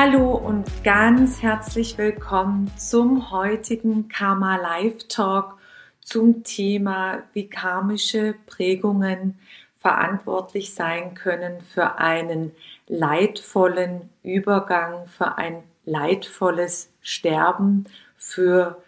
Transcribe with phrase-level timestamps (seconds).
[0.00, 5.58] Hallo und ganz herzlich willkommen zum heutigen Karma Live Talk
[6.00, 9.40] zum Thema, wie karmische Prägungen
[9.76, 12.52] verantwortlich sein können für einen
[12.86, 18.80] leidvollen Übergang, für ein leidvolles Sterben, für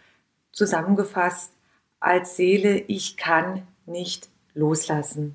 [0.52, 1.52] zusammengefasst
[1.98, 5.34] als Seele, ich kann nicht loslassen.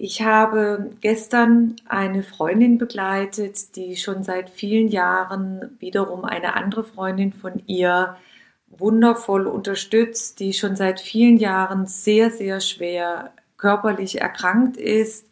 [0.00, 7.32] Ich habe gestern eine Freundin begleitet, die schon seit vielen Jahren wiederum eine andere Freundin
[7.32, 8.16] von ihr
[8.68, 15.26] wundervoll unterstützt, die schon seit vielen Jahren sehr, sehr schwer körperlich erkrankt ist,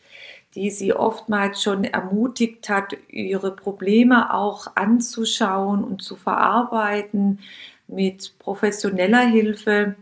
[0.56, 7.38] die sie oftmals schon ermutigt hat, ihre Probleme auch anzuschauen und zu verarbeiten
[7.86, 9.94] mit professioneller Hilfe.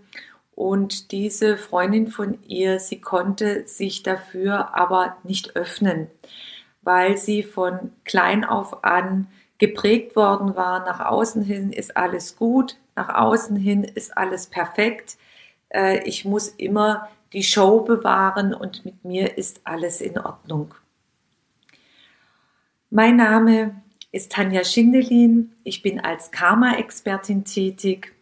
[0.54, 6.06] Und diese Freundin von ihr, sie konnte sich dafür aber nicht öffnen,
[6.82, 9.26] weil sie von klein auf an
[9.58, 10.84] geprägt worden war.
[10.84, 15.16] Nach außen hin ist alles gut, nach außen hin ist alles perfekt.
[15.70, 20.74] Äh, ich muss immer die Show bewahren und mit mir ist alles in Ordnung.
[22.90, 23.82] Mein Name
[24.12, 25.52] ist Tanja Schindelin.
[25.64, 28.14] Ich bin als Karma-Expertin tätig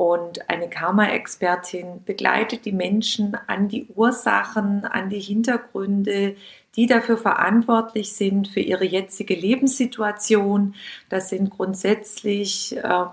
[0.00, 6.36] und eine Karma-Expertin begleitet die Menschen an die Ursachen, an die Hintergründe,
[6.74, 10.74] die dafür verantwortlich sind für ihre jetzige Lebenssituation.
[11.10, 13.04] Das sind grundsätzlich äh,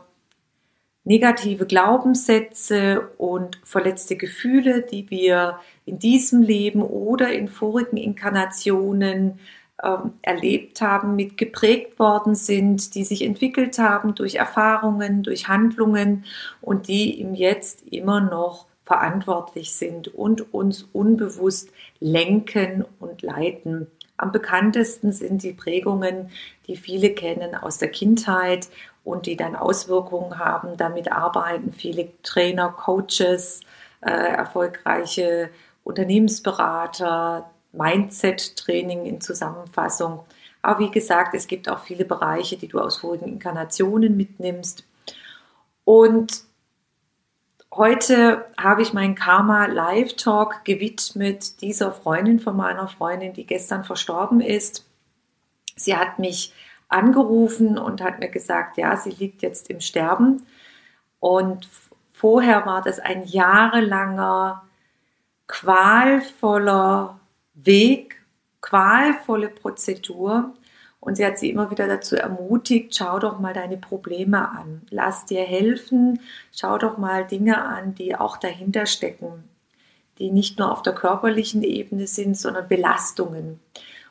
[1.04, 9.40] negative Glaubenssätze und verletzte Gefühle, die wir in diesem Leben oder in vorigen Inkarnationen
[9.84, 16.26] ähm, erlebt haben, mit geprägt worden sind, die sich entwickelt haben durch Erfahrungen, durch Handlungen
[16.62, 23.88] und die im Jetzt immer noch verantwortlich sind und uns unbewusst lenken und leiten.
[24.16, 26.32] Am bekanntesten sind die Prägungen,
[26.68, 28.70] die viele kennen aus der Kindheit
[29.04, 30.76] und die dann Auswirkungen haben.
[30.78, 33.62] Damit arbeiten viele Trainer, Coaches,
[34.02, 35.50] äh, erfolgreiche
[35.84, 40.26] Unternehmensberater, Mindset-Training in Zusammenfassung.
[40.62, 44.84] Aber wie gesagt, es gibt auch viele Bereiche, die du aus vorigen Inkarnationen mitnimmst.
[45.86, 46.44] Und
[47.74, 53.84] heute habe ich meinen Karma Live Talk gewidmet dieser Freundin von meiner Freundin, die gestern
[53.84, 54.86] verstorben ist.
[55.76, 56.54] Sie hat mich
[56.90, 60.46] angerufen und hat mir gesagt, ja, sie liegt jetzt im Sterben.
[61.20, 61.70] Und
[62.12, 64.64] vorher war das ein jahrelanger,
[65.48, 67.20] qualvoller
[67.58, 68.22] Weg,
[68.62, 70.54] qualvolle Prozedur.
[71.00, 75.26] Und sie hat sie immer wieder dazu ermutigt, schau doch mal deine Probleme an, lass
[75.26, 76.20] dir helfen,
[76.52, 79.44] schau doch mal Dinge an, die auch dahinter stecken,
[80.18, 83.60] die nicht nur auf der körperlichen Ebene sind, sondern Belastungen.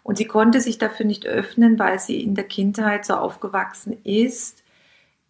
[0.05, 4.63] Und sie konnte sich dafür nicht öffnen, weil sie in der Kindheit so aufgewachsen ist.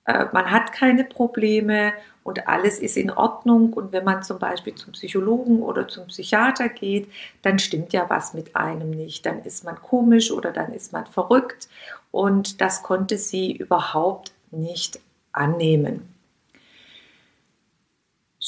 [0.06, 3.72] Äh, man hat keine Probleme und alles ist in Ordnung.
[3.72, 7.08] Und wenn man zum Beispiel zum Psychologen oder zum Psychiater geht,
[7.42, 9.26] dann stimmt ja was mit einem nicht.
[9.26, 11.68] Dann ist man komisch oder dann ist man verrückt.
[12.10, 14.98] Und das konnte sie überhaupt nicht
[15.32, 16.08] annehmen.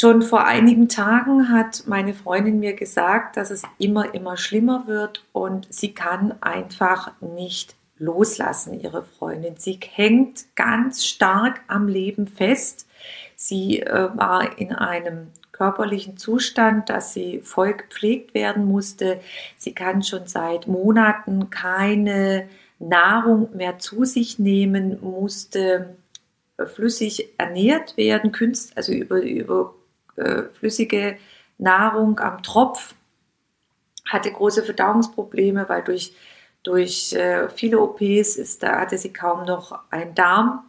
[0.00, 5.24] Schon vor einigen Tagen hat meine Freundin mir gesagt, dass es immer, immer schlimmer wird
[5.32, 9.56] und sie kann einfach nicht loslassen, ihre Freundin.
[9.56, 12.86] Sie hängt ganz stark am Leben fest.
[13.36, 19.20] Sie äh, war in einem körperlichen Zustand, dass sie voll gepflegt werden musste.
[19.56, 22.48] Sie kann schon seit Monaten keine
[22.78, 25.96] Nahrung mehr zu sich nehmen, musste
[26.66, 28.32] flüssig ernährt werden,
[28.74, 29.74] also über, über
[30.16, 31.16] äh, flüssige
[31.58, 32.94] Nahrung am Tropf,
[34.04, 36.12] hatte große Verdauungsprobleme, weil durch,
[36.68, 40.64] durch äh, viele OPs ist, da hatte sie kaum noch einen Darm.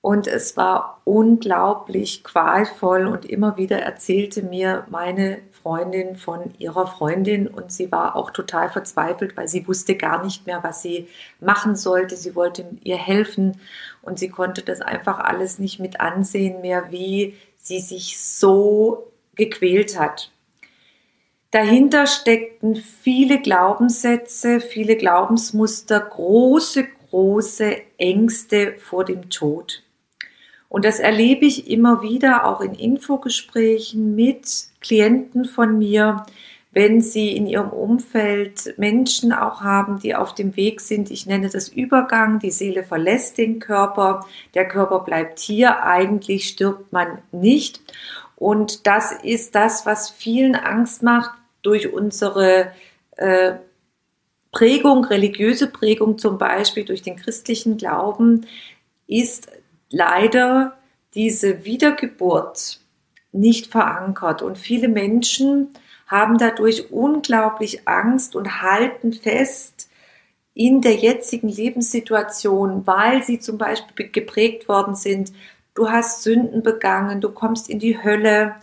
[0.00, 7.48] Und es war unglaublich qualvoll und immer wieder erzählte mir meine Freundin von ihrer Freundin
[7.48, 11.08] und sie war auch total verzweifelt, weil sie wusste gar nicht mehr, was sie
[11.40, 12.14] machen sollte.
[12.14, 13.60] Sie wollte ihr helfen
[14.00, 19.98] und sie konnte das einfach alles nicht mit ansehen mehr, wie sie sich so gequält
[19.98, 20.30] hat.
[21.50, 29.82] Dahinter steckten viele Glaubenssätze, viele Glaubensmuster, große, große Ängste vor dem Tod.
[30.68, 34.46] Und das erlebe ich immer wieder auch in Infogesprächen mit
[34.80, 36.26] Klienten von mir,
[36.72, 41.10] wenn sie in ihrem Umfeld Menschen auch haben, die auf dem Weg sind.
[41.10, 42.38] Ich nenne das Übergang.
[42.38, 44.26] Die Seele verlässt den Körper.
[44.52, 45.82] Der Körper bleibt hier.
[45.84, 47.80] Eigentlich stirbt man nicht.
[48.36, 52.72] Und das ist das, was vielen Angst macht durch unsere
[53.16, 53.54] äh,
[54.52, 58.46] Prägung, religiöse Prägung zum Beispiel durch den christlichen Glauben,
[59.06, 59.48] ist
[59.90, 60.76] leider
[61.14, 62.80] diese Wiedergeburt
[63.32, 64.42] nicht verankert.
[64.42, 65.70] Und viele Menschen
[66.06, 69.88] haben dadurch unglaublich Angst und halten fest
[70.54, 75.32] in der jetzigen Lebenssituation, weil sie zum Beispiel geprägt worden sind,
[75.76, 78.56] du hast Sünden begangen, du kommst in die Hölle,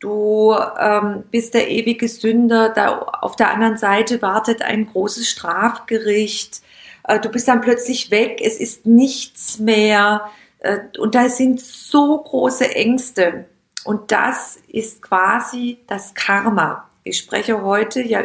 [0.00, 6.62] du ähm, bist der ewige Sünder, da auf der anderen Seite wartet ein großes Strafgericht,
[7.06, 10.30] äh, du bist dann plötzlich weg, es ist nichts mehr
[10.60, 13.46] äh, und da sind so große Ängste.
[13.84, 16.88] Und das ist quasi das Karma.
[17.02, 18.24] Ich spreche heute ja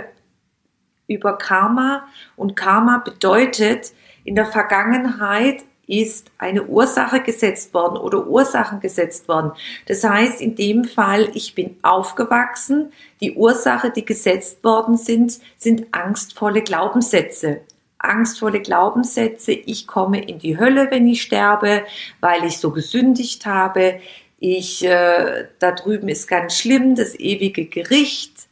[1.07, 3.91] über Karma und Karma bedeutet,
[4.23, 9.51] in der Vergangenheit ist eine Ursache gesetzt worden oder Ursachen gesetzt worden.
[9.87, 15.87] Das heißt, in dem Fall, ich bin aufgewachsen, die Ursache, die gesetzt worden sind, sind
[15.91, 17.61] angstvolle Glaubenssätze.
[17.97, 21.83] Angstvolle Glaubenssätze, ich komme in die Hölle, wenn ich sterbe,
[22.21, 23.99] weil ich so gesündigt habe
[24.39, 28.47] ich, äh, da drüben ist ganz schlimm, das ewige Gericht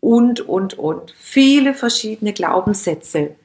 [0.00, 1.14] und, und, und.
[1.18, 3.36] Viele verschiedene Glaubenssätze.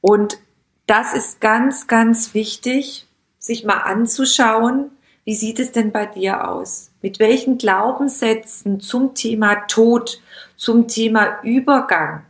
[0.00, 0.38] Und
[0.86, 3.06] das ist ganz, ganz wichtig,
[3.38, 4.90] sich mal anzuschauen,
[5.24, 6.92] wie sieht es denn bei dir aus?
[7.02, 10.22] Mit welchen Glaubenssätzen zum Thema Tod,
[10.56, 12.24] zum Thema Übergang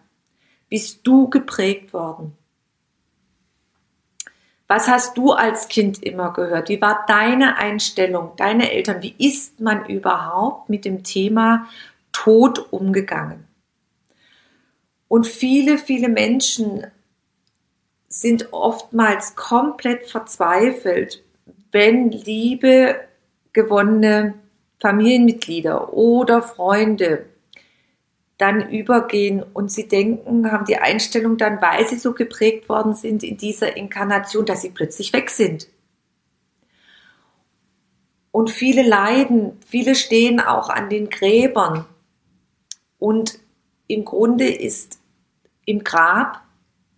[0.70, 2.36] bist du geprägt worden?
[4.66, 6.70] Was hast du als Kind immer gehört?
[6.70, 9.02] Wie war deine Einstellung, deine Eltern?
[9.02, 11.68] Wie ist man überhaupt mit dem Thema
[12.12, 13.46] Tod umgegangen?
[15.06, 16.86] Und viele, viele Menschen
[18.20, 21.22] sind oftmals komplett verzweifelt,
[21.72, 22.96] wenn liebe
[23.52, 24.34] gewonnene
[24.80, 27.26] Familienmitglieder oder Freunde
[28.38, 33.22] dann übergehen und sie denken, haben die Einstellung dann, weil sie so geprägt worden sind
[33.22, 35.68] in dieser Inkarnation, dass sie plötzlich weg sind.
[38.30, 41.86] Und viele leiden, viele stehen auch an den Gräbern.
[42.98, 43.38] Und
[43.86, 44.98] im Grunde ist
[45.64, 46.45] im Grab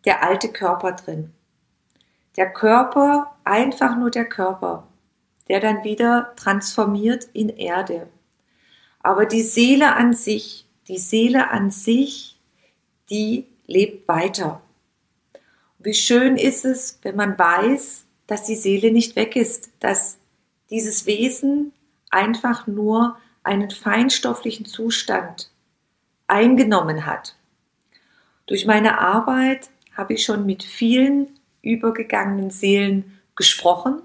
[0.04, 1.32] der alte Körper drin.
[2.36, 4.86] Der Körper, einfach nur der Körper,
[5.48, 8.08] der dann wieder transformiert in Erde.
[9.00, 12.38] Aber die Seele an sich die Seele an sich,
[13.10, 14.62] die lebt weiter.
[15.78, 20.18] Wie schön ist es, wenn man weiß, dass die Seele nicht weg ist, dass
[20.70, 21.72] dieses Wesen
[22.10, 25.50] einfach nur einen feinstofflichen Zustand
[26.26, 27.36] eingenommen hat.
[28.46, 31.28] Durch meine Arbeit habe ich schon mit vielen
[31.60, 34.00] übergegangenen Seelen gesprochen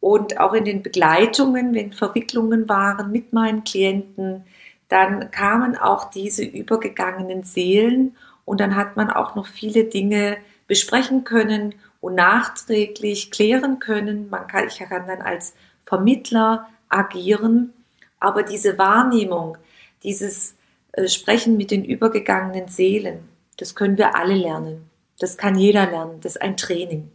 [0.00, 4.44] und auch in den Begleitungen, wenn Verwicklungen waren mit meinen Klienten,
[4.88, 11.24] dann kamen auch diese übergegangenen Seelen und dann hat man auch noch viele Dinge besprechen
[11.24, 14.28] können und nachträglich klären können.
[14.28, 15.54] Man kann, ich kann dann als
[15.84, 17.72] Vermittler agieren,
[18.18, 19.56] aber diese Wahrnehmung,
[20.02, 20.56] dieses
[20.92, 24.90] äh, Sprechen mit den übergegangenen Seelen, das können wir alle lernen.
[25.22, 26.20] Das kann jeder lernen.
[26.20, 27.12] Das ist ein Training.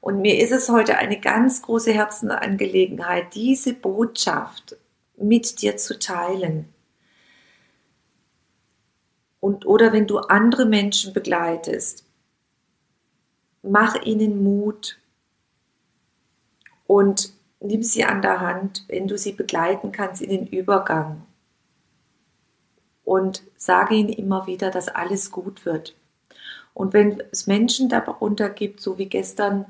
[0.00, 4.76] Und mir ist es heute eine ganz große Herzensangelegenheit, diese Botschaft
[5.16, 6.72] mit dir zu teilen.
[9.40, 12.04] Und, oder wenn du andere Menschen begleitest,
[13.62, 15.00] mach ihnen Mut
[16.86, 21.26] und nimm sie an der Hand, wenn du sie begleiten kannst in den Übergang.
[23.02, 25.96] Und sage ihnen immer wieder, dass alles gut wird.
[26.76, 29.64] Und wenn es Menschen darunter gibt, so wie gestern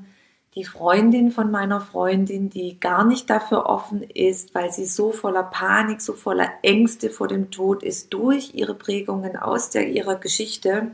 [0.55, 5.43] die Freundin von meiner Freundin, die gar nicht dafür offen ist, weil sie so voller
[5.43, 10.91] Panik, so voller Ängste vor dem Tod ist, durch ihre Prägungen aus der, ihrer Geschichte,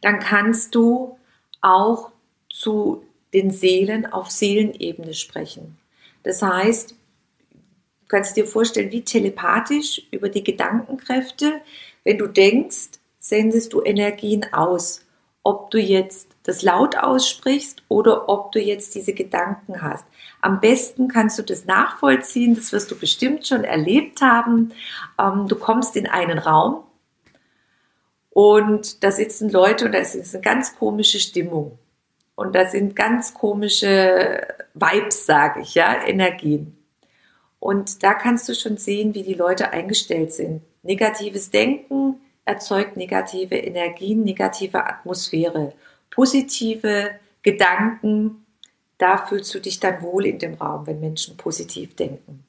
[0.00, 1.16] dann kannst du
[1.60, 2.10] auch
[2.50, 5.78] zu den Seelen auf Seelenebene sprechen.
[6.24, 6.96] Das heißt,
[7.52, 11.60] du kannst dir vorstellen, wie telepathisch über die Gedankenkräfte,
[12.02, 12.97] wenn du denkst,
[13.28, 15.04] sendest du Energien aus.
[15.42, 20.04] Ob du jetzt das laut aussprichst oder ob du jetzt diese Gedanken hast.
[20.40, 24.72] Am besten kannst du das nachvollziehen, das wirst du bestimmt schon erlebt haben.
[25.18, 26.84] Ähm, du kommst in einen Raum
[28.30, 31.78] und da sitzen Leute und da ist eine ganz komische Stimmung.
[32.34, 36.76] Und da sind ganz komische Vibes, sage ich, ja, Energien.
[37.58, 40.62] Und da kannst du schon sehen, wie die Leute eingestellt sind.
[40.82, 45.74] Negatives Denken erzeugt negative Energien, negative Atmosphäre.
[46.10, 47.10] Positive
[47.42, 48.46] Gedanken,
[48.96, 52.42] da fühlst du dich dann wohl in dem Raum, wenn Menschen positiv denken.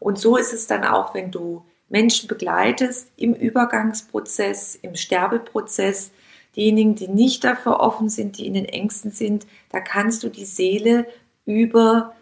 [0.00, 6.10] Und so ist es dann auch, wenn du Menschen begleitest im Übergangsprozess, im Sterbeprozess,
[6.56, 10.46] diejenigen, die nicht dafür offen sind, die in den Ängsten sind, da kannst du die
[10.46, 11.06] Seele
[11.44, 12.14] über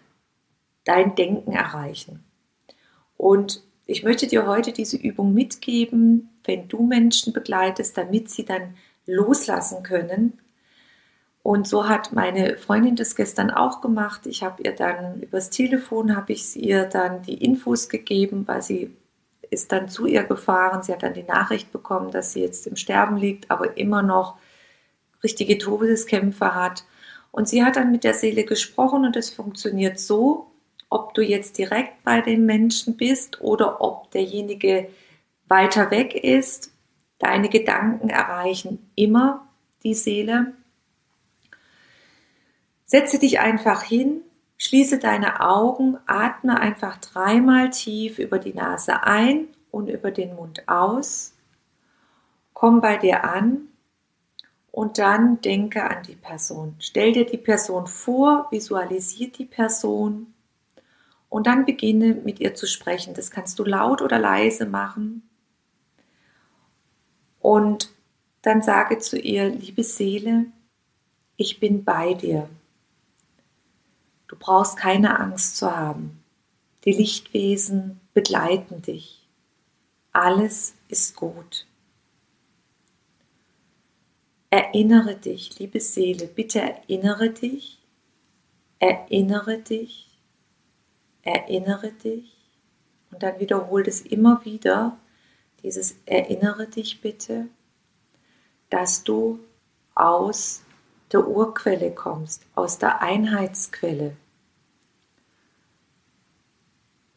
[0.85, 2.25] dein Denken erreichen.
[3.17, 8.75] Und ich möchte dir heute diese Übung mitgeben, wenn du Menschen begleitest, damit sie dann
[9.07, 10.39] loslassen können.
[11.43, 14.27] Und so hat meine Freundin das gestern auch gemacht.
[14.27, 18.95] Ich habe ihr dann übers Telefon habe ich ihr dann die Infos gegeben, weil sie
[19.51, 20.83] ist dann zu ihr gefahren.
[20.83, 24.37] Sie hat dann die Nachricht bekommen, dass sie jetzt im Sterben liegt, aber immer noch
[25.23, 26.85] richtige Todeskämpfe hat.
[27.33, 30.47] Und sie hat dann mit der Seele gesprochen und es funktioniert so,
[30.91, 34.89] ob du jetzt direkt bei den Menschen bist oder ob derjenige
[35.53, 36.73] weiter weg ist.
[37.19, 39.47] Deine Gedanken erreichen immer
[39.85, 40.55] die Seele.
[42.87, 44.23] Setze dich einfach hin
[44.65, 50.69] Schließe deine Augen, atme einfach dreimal tief über die Nase ein und über den Mund
[50.69, 51.35] aus.
[52.53, 53.63] Komm bei dir an
[54.71, 56.77] und dann denke an die Person.
[56.79, 60.33] Stell dir die Person vor, visualisiere die Person
[61.29, 63.15] und dann beginne mit ihr zu sprechen.
[63.15, 65.29] Das kannst du laut oder leise machen.
[67.43, 67.91] Und
[68.43, 70.47] dann sage zu ihr, liebe Seele,
[71.37, 72.49] ich bin bei dir.
[74.29, 76.23] Du brauchst keine Angst zu haben.
[76.85, 79.29] Die Lichtwesen begleiten dich.
[80.13, 81.67] Alles ist gut.
[84.51, 87.79] Erinnere dich, liebe Seele, bitte erinnere dich,
[88.79, 90.09] erinnere dich,
[91.23, 92.37] erinnere dich
[93.11, 94.99] und dann wiederhol es immer wieder,
[95.63, 97.47] dieses erinnere dich bitte,
[98.71, 99.39] dass du
[99.95, 100.63] aus
[101.13, 104.17] der Urquelle kommst, aus der Einheitsquelle.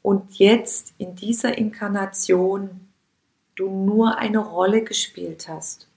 [0.02, 2.88] Und jetzt in dieser Inkarnation
[3.56, 5.88] du nur eine Rolle gespielt hast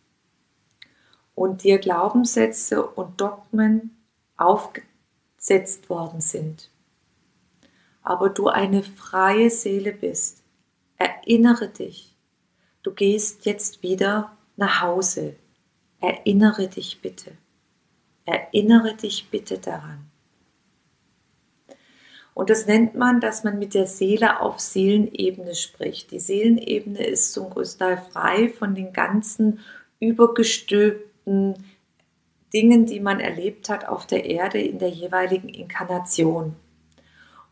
[1.35, 3.97] und dir Glaubenssätze und Dogmen
[4.37, 6.71] aufgesetzt worden sind,
[8.03, 10.43] aber du eine freie Seele bist,
[10.97, 12.08] erinnere dich,
[12.89, 15.37] du gehst jetzt wieder nach Hause,
[16.01, 17.33] erinnere dich bitte,
[18.25, 20.11] erinnere dich bitte daran.
[22.33, 26.13] Und das nennt man, dass man mit der Seele auf Seelenebene spricht.
[26.13, 29.61] Die Seelenebene ist zum größten Teil frei von den ganzen
[30.01, 31.63] übergestülpten
[32.55, 36.57] Dingen, die man erlebt hat auf der Erde in der jeweiligen Inkarnation.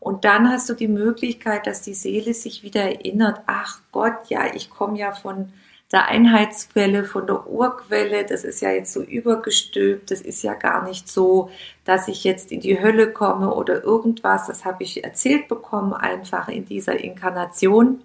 [0.07, 4.45] Und dann hast du die Möglichkeit, dass die Seele sich wieder erinnert, ach Gott, ja,
[4.55, 5.51] ich komme ja von
[5.91, 10.85] der Einheitsquelle, von der Urquelle, das ist ja jetzt so übergestülpt, das ist ja gar
[10.85, 11.49] nicht so,
[11.83, 16.47] dass ich jetzt in die Hölle komme oder irgendwas, das habe ich erzählt bekommen, einfach
[16.47, 18.01] in dieser Inkarnation.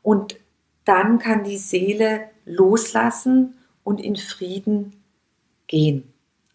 [0.00, 0.40] Und
[0.86, 5.02] dann kann die Seele loslassen und in Frieden
[5.66, 6.10] gehen.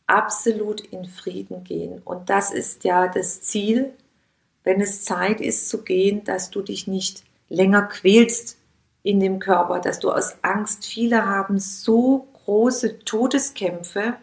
[0.07, 2.01] Absolut in Frieden gehen.
[2.03, 3.93] Und das ist ja das Ziel,
[4.63, 8.57] wenn es Zeit ist zu gehen, dass du dich nicht länger quälst
[9.03, 14.15] in dem Körper, dass du aus Angst, viele haben so große Todeskämpfe,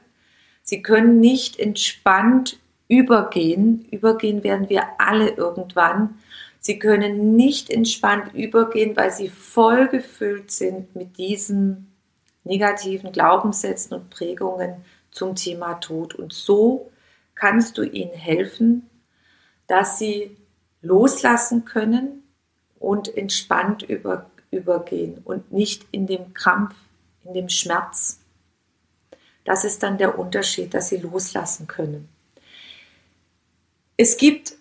[0.62, 2.58] sie können nicht entspannt
[2.90, 3.86] übergehen.
[3.90, 6.18] Übergehen werden wir alle irgendwann.
[6.58, 11.92] Sie können nicht entspannt übergehen, weil sie voll gefüllt sind mit diesen
[12.44, 16.14] negativen Glaubenssätzen und Prägungen zum Thema Tod.
[16.14, 16.90] Und so
[17.34, 18.88] kannst du ihnen helfen,
[19.66, 20.36] dass sie
[20.82, 22.22] loslassen können
[22.78, 26.74] und entspannt über, übergehen und nicht in dem Krampf,
[27.24, 28.20] in dem Schmerz.
[29.44, 32.08] Das ist dann der Unterschied, dass sie loslassen können.
[33.96, 34.56] Es gibt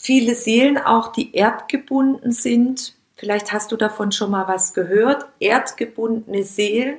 [0.00, 2.94] viele Seelen auch, die erdgebunden sind.
[3.16, 5.26] Vielleicht hast du davon schon mal was gehört.
[5.40, 6.98] Erdgebundene Seelen.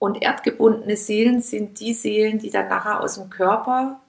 [0.00, 4.00] Und erdgebundene Seelen sind die Seelen, die dann nachher aus dem Körper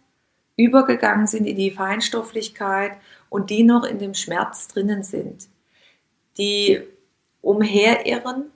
[0.55, 2.93] übergegangen sind in die Feinstofflichkeit
[3.29, 5.47] und die noch in dem Schmerz drinnen sind
[6.37, 6.81] die
[7.41, 8.51] umherirren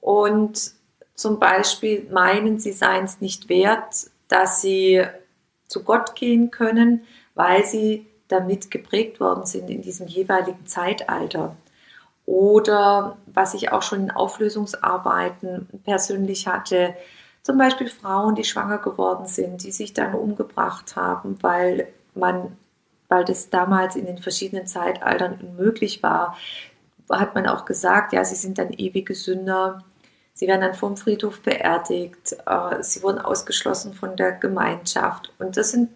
[0.00, 0.72] und
[1.14, 5.04] zum Beispiel meinen, sie seien es nicht wert, dass sie
[5.66, 11.56] zu Gott gehen können, weil sie damit geprägt worden sind in diesem jeweiligen Zeitalter.
[12.28, 16.94] Oder was ich auch schon in Auflösungsarbeiten persönlich hatte,
[17.42, 22.54] zum Beispiel Frauen, die schwanger geworden sind, die sich dann umgebracht haben, weil man,
[23.08, 26.36] weil das damals in den verschiedenen Zeitaltern unmöglich war,
[27.10, 29.82] hat man auch gesagt, ja, sie sind dann ewige Sünder.
[30.34, 32.36] Sie werden dann vom Friedhof beerdigt.
[32.44, 35.32] Äh, sie wurden ausgeschlossen von der Gemeinschaft.
[35.38, 35.88] Und das sind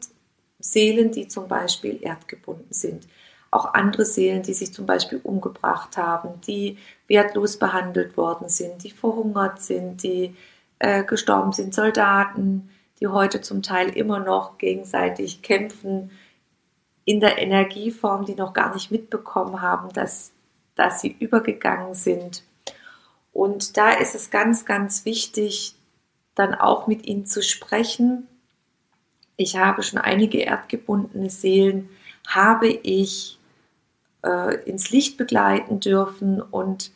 [0.61, 3.07] Seelen, die zum Beispiel erdgebunden sind.
[3.53, 8.91] Auch andere Seelen, die sich zum Beispiel umgebracht haben, die wertlos behandelt worden sind, die
[8.91, 10.35] verhungert sind, die
[10.81, 16.11] äh, gestorben sind, Soldaten, die heute zum Teil immer noch gegenseitig kämpfen
[17.05, 20.33] in der Energieform, die noch gar nicht mitbekommen haben, dass,
[20.75, 22.43] dass sie übergegangen sind.
[23.33, 25.77] Und da ist es ganz, ganz wichtig,
[26.35, 28.27] dann auch mit ihnen zu sprechen
[29.37, 31.89] ich habe schon einige erdgebundene Seelen,
[32.27, 33.39] habe ich
[34.23, 36.93] äh, ins Licht begleiten dürfen und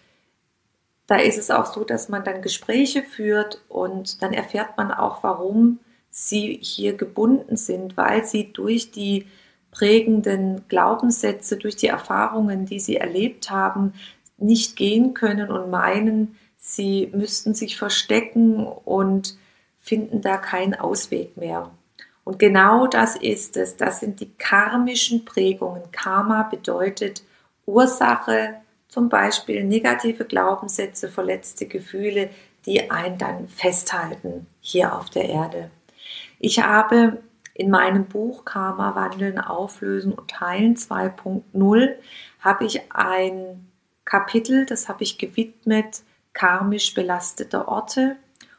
[1.06, 5.22] da ist es auch so, dass man dann Gespräche führt und dann erfährt man auch,
[5.22, 5.78] warum
[6.10, 9.26] sie hier gebunden sind, weil sie durch die
[9.70, 13.92] prägenden Glaubenssätze, durch die Erfahrungen, die sie erlebt haben,
[14.38, 19.38] nicht gehen können und meinen, sie müssten sich verstecken und
[19.78, 21.70] finden da keinen Ausweg mehr.
[22.26, 23.76] Und genau das ist es.
[23.76, 25.92] Das sind die karmischen Prägungen.
[25.92, 27.22] Karma bedeutet
[27.66, 28.56] Ursache,
[28.88, 32.30] zum Beispiel negative Glaubenssätze, verletzte Gefühle,
[32.64, 35.70] die einen dann festhalten hier auf der Erde.
[36.40, 37.22] Ich habe
[37.54, 41.94] in meinem Buch Karma wandeln, auflösen und heilen 2.0
[42.40, 43.70] habe ich ein
[44.04, 46.02] Kapitel, das habe ich gewidmet,
[46.32, 48.16] karmisch belastete Orte.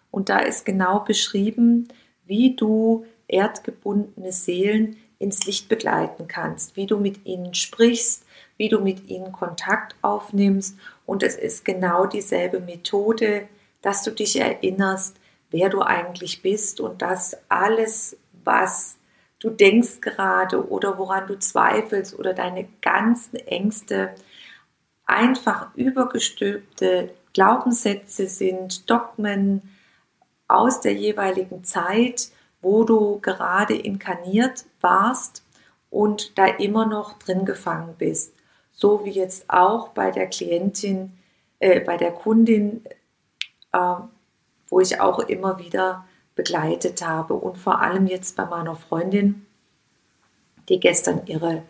[0.10, 1.90] Und da ist genau beschrieben,
[2.26, 8.26] wie du erdgebundene Seelen ins Licht begleiten kannst, wie du mit ihnen sprichst,
[8.58, 10.78] wie du mit ihnen Kontakt aufnimmst.
[11.06, 13.48] Und es ist genau dieselbe Methode,
[13.82, 15.18] dass du dich erinnerst,
[15.50, 18.98] wer du eigentlich bist und dass alles, was
[19.40, 24.14] du denkst gerade oder woran du zweifelst oder deine ganzen Ängste
[25.06, 29.62] einfach übergestülpte Glaubenssätze sind, Dogmen
[30.48, 32.30] aus der jeweiligen Zeit,
[32.62, 35.44] wo du gerade inkarniert warst
[35.90, 38.34] und da immer noch drin gefangen bist.
[38.72, 41.14] So wie jetzt auch bei der Klientin,
[41.60, 42.84] äh, bei der Kundin,
[43.74, 43.96] äh,
[44.68, 49.46] wo ich auch immer wieder begleitet habe und vor allem jetzt bei meiner Freundin,
[50.70, 51.64] die gestern ihre,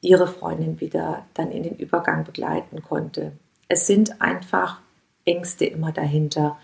[0.00, 3.32] ihre Freundin wieder dann in den Übergang begleiten konnte.
[3.68, 4.80] Es sind einfach
[5.24, 6.58] Ängste immer dahinter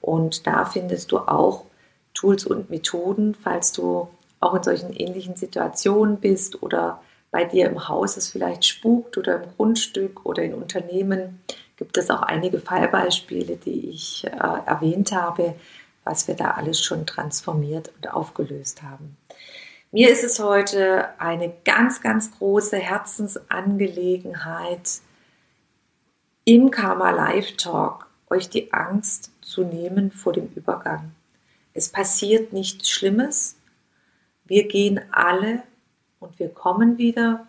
[0.00, 1.64] und da findest du auch
[2.14, 4.08] Tools und Methoden, falls du
[4.40, 9.42] auch in solchen ähnlichen Situationen bist oder bei dir im Haus es vielleicht spukt oder
[9.42, 11.40] im Grundstück oder in Unternehmen,
[11.76, 15.54] gibt es auch einige Fallbeispiele, die ich äh, erwähnt habe,
[16.04, 19.16] was wir da alles schon transformiert und aufgelöst haben.
[19.92, 25.00] Mir ist es heute eine ganz, ganz große Herzensangelegenheit,
[26.44, 31.12] im Karma Live Talk euch die Angst zu nehmen vor dem Übergang.
[31.72, 33.56] Es passiert nichts Schlimmes.
[34.44, 35.62] Wir gehen alle
[36.18, 37.46] und wir kommen wieder.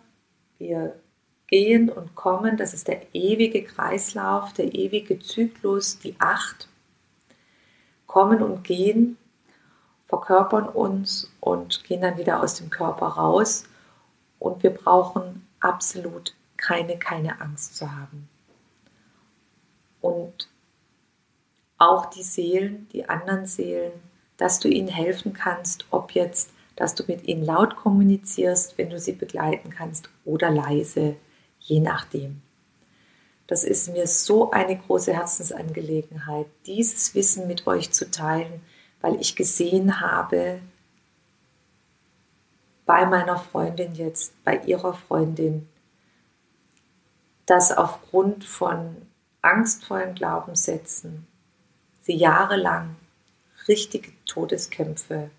[0.58, 0.94] Wir
[1.48, 2.56] gehen und kommen.
[2.56, 6.68] Das ist der ewige Kreislauf, der ewige Zyklus, die Acht.
[8.06, 9.16] Kommen und gehen,
[10.06, 13.64] verkörpern uns und gehen dann wieder aus dem Körper raus.
[14.38, 18.28] Und wir brauchen absolut keine, keine Angst zu haben.
[20.00, 20.48] Und
[21.78, 23.92] auch die Seelen, die anderen Seelen,
[24.36, 28.98] dass du ihnen helfen kannst, ob jetzt, dass du mit ihnen laut kommunizierst, wenn du
[28.98, 31.16] sie begleiten kannst, oder leise,
[31.60, 32.42] je nachdem.
[33.46, 38.62] Das ist mir so eine große Herzensangelegenheit, dieses Wissen mit euch zu teilen,
[39.00, 40.60] weil ich gesehen habe,
[42.86, 45.68] bei meiner Freundin jetzt, bei ihrer Freundin,
[47.46, 48.96] dass aufgrund von
[49.40, 51.26] angstvollen Glaubenssätzen
[52.02, 52.96] sie jahrelang
[53.68, 55.30] richtige Todeskämpfe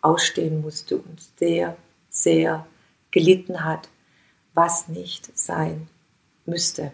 [0.00, 1.76] ausstehen musste und sehr,
[2.10, 2.66] sehr
[3.10, 3.88] gelitten hat,
[4.54, 5.88] was nicht sein
[6.44, 6.92] müsste.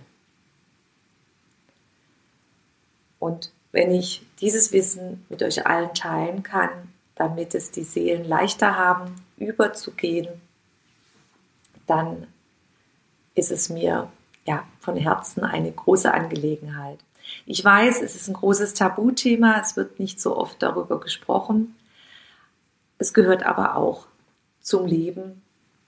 [3.19, 6.71] Und wenn ich dieses Wissen mit euch allen teilen kann,
[7.15, 10.29] damit es die Seelen leichter haben, überzugehen,
[11.87, 12.27] dann
[13.35, 14.11] ist es mir
[14.45, 16.99] ja von Herzen eine große Angelegenheit.
[17.47, 21.77] Ich weiß, es ist ein großes Tabuthema, es wird nicht so oft darüber gesprochen.
[22.99, 24.07] Es gehört aber auch
[24.61, 25.43] zum Leben,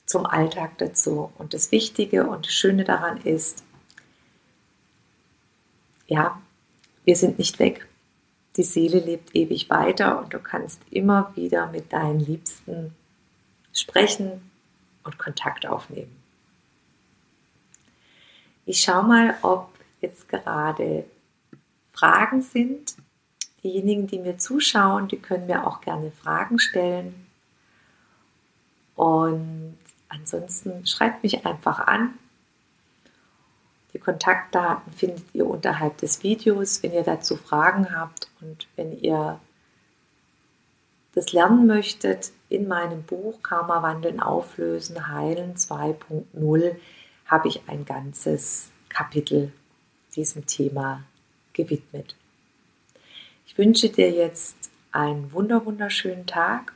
[0.07, 1.33] zum Alltag dazu.
[1.39, 3.65] Und das Wichtige und das Schöne daran ist,
[6.07, 6.41] ja,
[7.05, 7.87] wir sind nicht weg.
[8.57, 12.95] Die Seele lebt ewig weiter und du kannst immer wieder mit deinen Liebsten
[13.73, 14.51] sprechen
[15.05, 16.17] und Kontakt aufnehmen.
[18.67, 19.69] Ich schaue mal, ob
[20.01, 21.05] jetzt gerade
[22.01, 22.95] Fragen sind.
[23.63, 27.27] Diejenigen, die mir zuschauen, die können mir auch gerne Fragen stellen.
[28.97, 29.77] Und
[30.09, 32.15] ansonsten schreibt mich einfach an.
[33.93, 39.39] Die Kontaktdaten findet ihr unterhalb des Videos, wenn ihr dazu Fragen habt und wenn ihr
[41.13, 46.77] das lernen möchtet in meinem Buch Karma wandeln, auflösen, heilen 2.0
[47.27, 49.53] habe ich ein ganzes Kapitel
[50.15, 51.03] diesem Thema
[51.61, 52.15] gewidmet.
[53.47, 56.73] Ich wünsche dir jetzt einen wunder wunderschönen Tag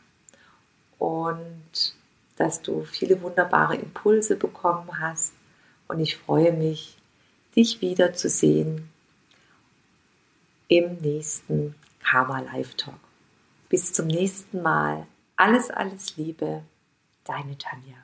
[0.99, 1.95] und
[2.37, 5.35] dass du viele wunderbare Impulse bekommen hast
[5.89, 6.97] und ich freue mich,
[7.57, 8.91] dich wieder zu sehen
[10.69, 12.99] im nächsten Karma Live Talk.
[13.69, 15.07] Bis zum nächsten Mal.
[15.37, 16.63] Alles, alles Liebe,
[17.25, 18.04] deine Tanja.